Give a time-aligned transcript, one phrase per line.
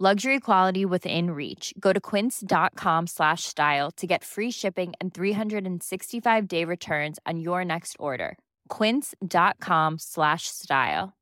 [0.00, 1.72] Luxury quality within reach.
[1.78, 7.64] Go to quince.com slash style to get free shipping and 365 day returns on your
[7.64, 8.36] next order.
[8.68, 11.12] Quince.com slash style.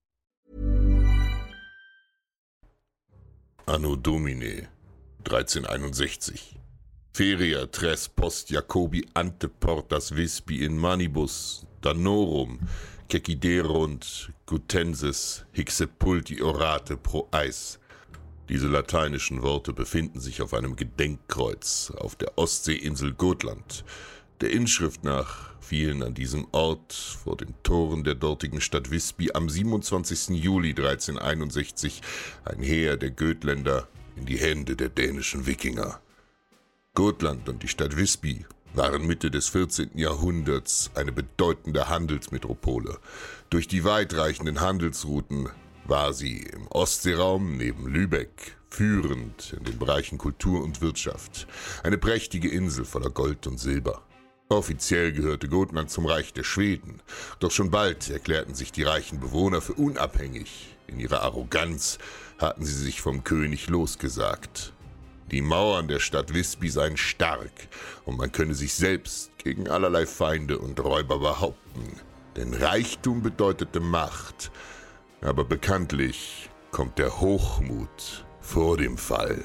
[3.68, 4.68] Anno Domine
[5.28, 6.58] 1361.
[7.12, 12.58] Feria tres post Jacobi ante portas vispi in manibus danorum
[13.06, 17.76] ceciderunt gutensis hic sepulti orate pro eis.
[18.52, 23.82] Diese lateinischen Worte befinden sich auf einem Gedenkkreuz auf der Ostseeinsel Gotland.
[24.42, 29.48] Der Inschrift nach fielen an diesem Ort vor den Toren der dortigen Stadt Visby am
[29.48, 30.36] 27.
[30.36, 32.02] Juli 1361
[32.44, 36.02] ein Heer der Götländer in die Hände der dänischen Wikinger.
[36.92, 39.96] Gotland und die Stadt Visby waren Mitte des 14.
[39.96, 42.98] Jahrhunderts eine bedeutende Handelsmetropole.
[43.48, 45.48] Durch die weitreichenden Handelsrouten
[45.84, 51.46] war sie im Ostseeraum neben Lübeck führend in den Bereichen Kultur und Wirtschaft.
[51.82, 54.02] Eine prächtige Insel voller Gold und Silber.
[54.48, 57.00] Offiziell gehörte Gotland zum Reich der Schweden,
[57.40, 60.76] doch schon bald erklärten sich die reichen Bewohner für unabhängig.
[60.86, 61.98] In ihrer Arroganz
[62.38, 64.74] hatten sie sich vom König losgesagt.
[65.30, 67.68] Die Mauern der Stadt Visby seien stark
[68.04, 72.00] und man könne sich selbst gegen allerlei Feinde und Räuber behaupten.
[72.36, 74.50] Denn Reichtum bedeutete Macht,
[75.22, 79.44] aber bekanntlich kommt der Hochmut vor dem Fall.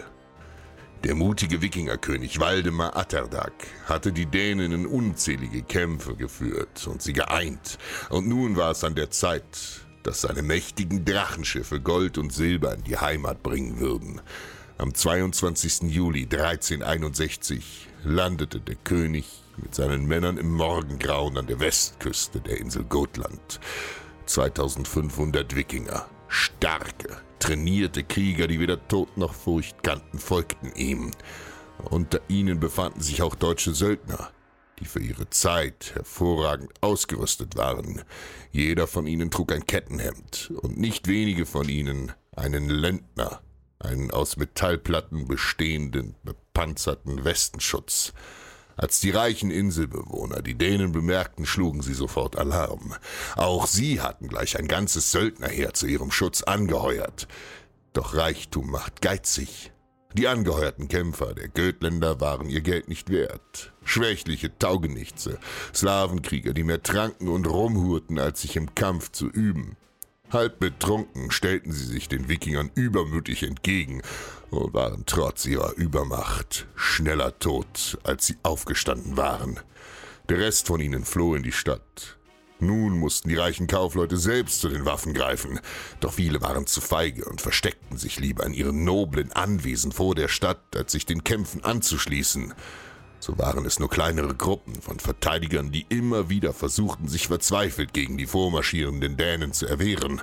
[1.03, 3.53] Der mutige Wikingerkönig Waldemar Atterdag
[3.85, 7.77] hatte die Dänen in unzählige Kämpfe geführt und sie geeint,
[8.09, 12.83] und nun war es an der Zeit, dass seine mächtigen Drachenschiffe Gold und Silber in
[12.83, 14.21] die Heimat bringen würden.
[14.79, 15.83] Am 22.
[15.83, 19.25] Juli 1361 landete der König
[19.57, 23.59] mit seinen Männern im Morgengrauen an der Westküste der Insel Gotland.
[24.27, 31.11] 2500 Wikinger, starke, trainierte Krieger, die weder Tod noch Furcht kannten, folgten ihm.
[31.89, 34.31] Unter ihnen befanden sich auch deutsche Söldner,
[34.79, 38.03] die für ihre Zeit hervorragend ausgerüstet waren.
[38.51, 43.41] Jeder von ihnen trug ein Kettenhemd und nicht wenige von ihnen einen Lendner,
[43.79, 48.13] einen aus Metallplatten bestehenden, bepanzerten Westenschutz.
[48.77, 52.93] Als die reichen Inselbewohner die Dänen bemerkten, schlugen sie sofort Alarm.
[53.35, 57.27] Auch sie hatten gleich ein ganzes Söldnerheer zu ihrem Schutz angeheuert.
[57.93, 59.71] Doch Reichtum macht geizig.
[60.13, 63.73] Die angeheuerten Kämpfer der Götländer waren ihr Geld nicht wert.
[63.83, 65.39] Schwächliche Taugenichtse,
[65.73, 69.75] Slavenkrieger, die mehr tranken und rumhurten, als sich im Kampf zu üben.
[70.29, 74.01] Halb betrunken stellten sie sich den Wikingern übermütig entgegen
[74.49, 79.59] und waren trotz ihrer Übermacht schneller tot, als sie aufgestanden waren.
[80.27, 82.17] Der Rest von ihnen floh in die Stadt.
[82.59, 85.59] Nun mussten die reichen Kaufleute selbst zu den Waffen greifen,
[85.99, 90.27] doch viele waren zu feige und versteckten sich lieber in ihren noblen Anwesen vor der
[90.27, 92.53] Stadt, als sich den Kämpfen anzuschließen.
[93.19, 98.17] So waren es nur kleinere Gruppen von Verteidigern, die immer wieder versuchten, sich verzweifelt gegen
[98.17, 100.21] die vormarschierenden Dänen zu erwehren.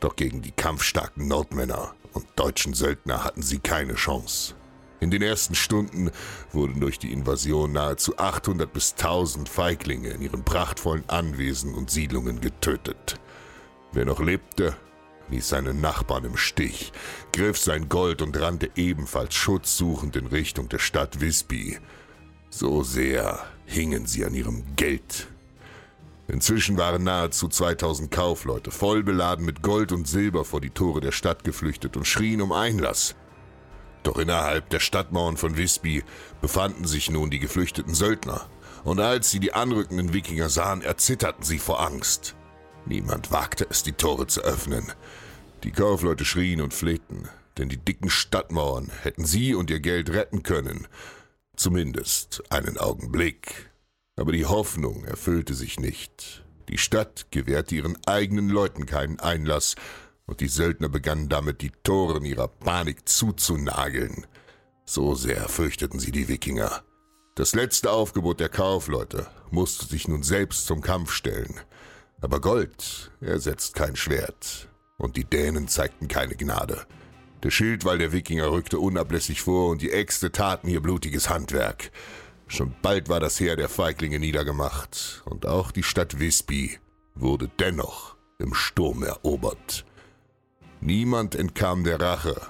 [0.00, 4.54] Doch gegen die kampfstarken Nordmänner und deutschen Söldner hatten sie keine Chance.
[5.00, 6.10] In den ersten Stunden
[6.52, 12.40] wurden durch die Invasion nahezu 800 bis 1000 Feiglinge in ihren prachtvollen Anwesen und Siedlungen
[12.40, 13.20] getötet.
[13.92, 14.74] Wer noch lebte,
[15.30, 16.92] ließ seine Nachbarn im Stich,
[17.32, 21.78] griff sein Gold und rannte ebenfalls schutzsuchend in Richtung der Stadt Visby.
[22.56, 25.26] So sehr hingen sie an ihrem Geld.
[26.28, 31.10] Inzwischen waren nahezu 2000 Kaufleute voll beladen mit Gold und Silber vor die Tore der
[31.10, 33.16] Stadt geflüchtet und schrien um Einlass.
[34.04, 36.04] Doch innerhalb der Stadtmauern von Visby
[36.40, 38.46] befanden sich nun die geflüchteten Söldner,
[38.84, 42.36] und als sie die anrückenden Wikinger sahen, erzitterten sie vor Angst.
[42.86, 44.92] Niemand wagte es, die Tore zu öffnen.
[45.64, 47.28] Die Kaufleute schrien und flehten,
[47.58, 50.86] denn die dicken Stadtmauern hätten sie und ihr Geld retten können.
[51.56, 53.70] Zumindest einen Augenblick.
[54.16, 56.44] Aber die Hoffnung erfüllte sich nicht.
[56.68, 59.74] Die Stadt gewährte ihren eigenen Leuten keinen Einlass,
[60.26, 64.26] und die Söldner begannen damit, die Toren ihrer Panik zuzunageln.
[64.86, 66.82] So sehr fürchteten sie die Wikinger.
[67.34, 71.60] Das letzte Aufgebot der Kaufleute musste sich nun selbst zum Kampf stellen.
[72.20, 76.86] Aber Gold ersetzt kein Schwert, und die Dänen zeigten keine Gnade.
[77.44, 81.90] Der Schildwall der Wikinger rückte unablässig vor, und die Äxte taten ihr blutiges Handwerk.
[82.46, 86.78] Schon bald war das Heer der Feiglinge niedergemacht, und auch die Stadt Visby
[87.14, 89.84] wurde dennoch im Sturm erobert.
[90.80, 92.40] Niemand entkam der Rache.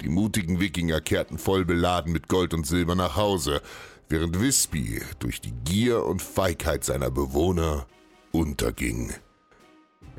[0.00, 3.62] Die mutigen Wikinger kehrten voll beladen mit Gold und Silber nach Hause,
[4.08, 7.86] während Visby durch die Gier und Feigheit seiner Bewohner
[8.32, 9.12] unterging.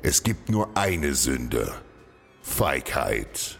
[0.02, 1.74] Es gibt nur eine Sünde.
[2.42, 3.60] Feigheit.